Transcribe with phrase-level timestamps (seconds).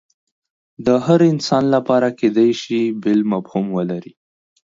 [0.85, 4.13] د هر انسان لپاره کیدای شي بیل مفهوم ولري